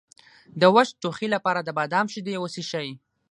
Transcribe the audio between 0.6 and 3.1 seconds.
د وچ ټوخي لپاره د بادام شیدې وڅښئ